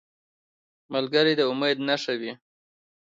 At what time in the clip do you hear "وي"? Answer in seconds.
2.19-2.33